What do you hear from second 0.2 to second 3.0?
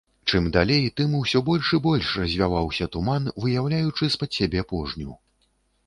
Чым далей, тым усё больш і больш развяваўся